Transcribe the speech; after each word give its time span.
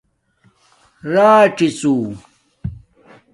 راڅی 1.13 1.67
ژݸ 1.79 1.93